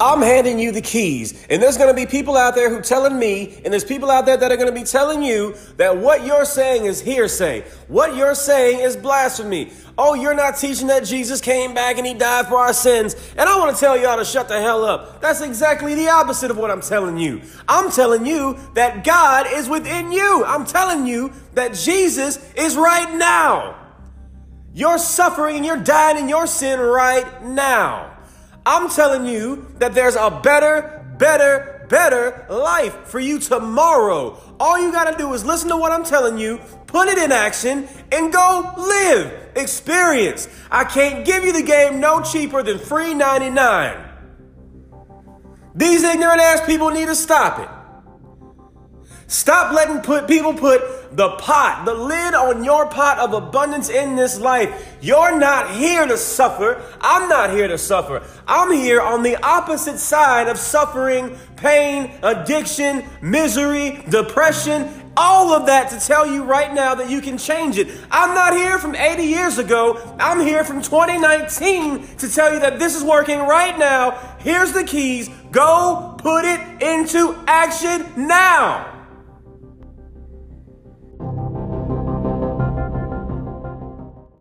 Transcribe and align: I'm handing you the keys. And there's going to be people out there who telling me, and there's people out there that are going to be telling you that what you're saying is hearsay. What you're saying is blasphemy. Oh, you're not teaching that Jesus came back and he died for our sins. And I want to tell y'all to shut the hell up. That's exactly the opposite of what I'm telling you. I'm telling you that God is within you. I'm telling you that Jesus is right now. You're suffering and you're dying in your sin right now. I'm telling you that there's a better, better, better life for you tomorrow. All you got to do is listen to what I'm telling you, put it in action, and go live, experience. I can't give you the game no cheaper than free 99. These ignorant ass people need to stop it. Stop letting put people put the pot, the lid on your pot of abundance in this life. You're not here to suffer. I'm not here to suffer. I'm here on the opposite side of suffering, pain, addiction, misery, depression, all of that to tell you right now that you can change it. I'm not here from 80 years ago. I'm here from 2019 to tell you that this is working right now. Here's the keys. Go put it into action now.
I'm 0.00 0.22
handing 0.22 0.58
you 0.58 0.72
the 0.72 0.80
keys. 0.80 1.46
And 1.50 1.62
there's 1.62 1.76
going 1.76 1.88
to 1.88 1.94
be 1.94 2.06
people 2.06 2.36
out 2.36 2.54
there 2.54 2.70
who 2.70 2.80
telling 2.80 3.18
me, 3.18 3.60
and 3.64 3.72
there's 3.72 3.84
people 3.84 4.10
out 4.10 4.26
there 4.26 4.36
that 4.36 4.50
are 4.50 4.56
going 4.56 4.72
to 4.72 4.74
be 4.74 4.84
telling 4.84 5.22
you 5.22 5.54
that 5.76 5.96
what 5.98 6.24
you're 6.24 6.44
saying 6.44 6.86
is 6.86 7.00
hearsay. 7.00 7.62
What 7.88 8.16
you're 8.16 8.34
saying 8.34 8.80
is 8.80 8.96
blasphemy. 8.96 9.70
Oh, 9.98 10.14
you're 10.14 10.34
not 10.34 10.56
teaching 10.56 10.86
that 10.86 11.04
Jesus 11.04 11.40
came 11.40 11.74
back 11.74 11.98
and 11.98 12.06
he 12.06 12.14
died 12.14 12.46
for 12.46 12.56
our 12.56 12.72
sins. 12.72 13.14
And 13.36 13.48
I 13.48 13.58
want 13.58 13.76
to 13.76 13.80
tell 13.80 13.96
y'all 13.96 14.16
to 14.16 14.24
shut 14.24 14.48
the 14.48 14.60
hell 14.60 14.84
up. 14.84 15.20
That's 15.20 15.42
exactly 15.42 15.94
the 15.94 16.08
opposite 16.08 16.50
of 16.50 16.56
what 16.56 16.70
I'm 16.70 16.80
telling 16.80 17.18
you. 17.18 17.42
I'm 17.68 17.90
telling 17.90 18.24
you 18.24 18.58
that 18.74 19.04
God 19.04 19.46
is 19.50 19.68
within 19.68 20.10
you. 20.10 20.44
I'm 20.44 20.64
telling 20.64 21.06
you 21.06 21.32
that 21.54 21.74
Jesus 21.74 22.38
is 22.54 22.76
right 22.76 23.14
now. 23.14 23.78
You're 24.74 24.98
suffering 24.98 25.56
and 25.56 25.66
you're 25.66 25.76
dying 25.76 26.16
in 26.16 26.28
your 26.30 26.46
sin 26.46 26.80
right 26.80 27.44
now. 27.44 28.11
I'm 28.64 28.88
telling 28.88 29.26
you 29.26 29.66
that 29.78 29.94
there's 29.94 30.14
a 30.14 30.40
better, 30.42 31.04
better, 31.18 31.86
better 31.88 32.46
life 32.48 32.94
for 33.06 33.18
you 33.18 33.38
tomorrow. 33.38 34.38
All 34.60 34.80
you 34.80 34.92
got 34.92 35.10
to 35.10 35.18
do 35.18 35.32
is 35.32 35.44
listen 35.44 35.68
to 35.70 35.76
what 35.76 35.90
I'm 35.92 36.04
telling 36.04 36.38
you, 36.38 36.60
put 36.86 37.08
it 37.08 37.18
in 37.18 37.32
action, 37.32 37.88
and 38.12 38.32
go 38.32 38.72
live, 38.76 39.50
experience. 39.56 40.48
I 40.70 40.84
can't 40.84 41.24
give 41.24 41.44
you 41.44 41.52
the 41.52 41.62
game 41.62 42.00
no 42.00 42.22
cheaper 42.22 42.62
than 42.62 42.78
free 42.78 43.14
99. 43.14 44.10
These 45.74 46.04
ignorant 46.04 46.40
ass 46.40 46.64
people 46.66 46.90
need 46.90 47.06
to 47.06 47.14
stop 47.14 47.58
it. 47.58 47.81
Stop 49.32 49.72
letting 49.72 50.02
put 50.02 50.28
people 50.28 50.52
put 50.52 51.16
the 51.16 51.30
pot, 51.30 51.86
the 51.86 51.94
lid 51.94 52.34
on 52.34 52.62
your 52.64 52.86
pot 52.86 53.18
of 53.18 53.32
abundance 53.32 53.88
in 53.88 54.14
this 54.14 54.38
life. 54.38 54.94
You're 55.00 55.38
not 55.38 55.70
here 55.70 56.06
to 56.06 56.18
suffer. 56.18 56.84
I'm 57.00 57.30
not 57.30 57.48
here 57.48 57.66
to 57.66 57.78
suffer. 57.78 58.22
I'm 58.46 58.70
here 58.70 59.00
on 59.00 59.22
the 59.22 59.42
opposite 59.42 59.96
side 59.96 60.48
of 60.48 60.58
suffering, 60.58 61.34
pain, 61.56 62.12
addiction, 62.22 63.04
misery, 63.22 64.04
depression, 64.10 64.92
all 65.16 65.54
of 65.54 65.64
that 65.64 65.88
to 65.92 66.06
tell 66.06 66.26
you 66.26 66.44
right 66.44 66.74
now 66.74 66.94
that 66.94 67.08
you 67.08 67.22
can 67.22 67.38
change 67.38 67.78
it. 67.78 67.88
I'm 68.10 68.34
not 68.34 68.52
here 68.52 68.78
from 68.78 68.94
80 68.94 69.22
years 69.22 69.56
ago. 69.56 70.14
I'm 70.20 70.40
here 70.40 70.62
from 70.62 70.82
2019 70.82 72.18
to 72.18 72.30
tell 72.30 72.52
you 72.52 72.60
that 72.60 72.78
this 72.78 72.94
is 72.94 73.02
working 73.02 73.38
right 73.38 73.78
now. 73.78 74.10
Here's 74.40 74.72
the 74.72 74.84
keys. 74.84 75.30
Go 75.50 76.16
put 76.18 76.44
it 76.44 76.82
into 76.82 77.34
action 77.46 78.26
now. 78.26 78.91